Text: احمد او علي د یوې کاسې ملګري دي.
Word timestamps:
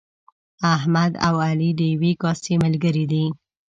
احمد 0.75 1.11
او 1.27 1.35
علي 1.47 1.69
د 1.79 1.81
یوې 1.93 2.11
کاسې 2.21 2.53
ملګري 2.63 3.05
دي. 3.11 3.25